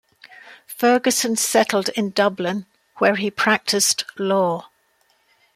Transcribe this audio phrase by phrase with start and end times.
[0.65, 2.65] Ferguson settled in Dublin,
[2.97, 4.65] where he practised law.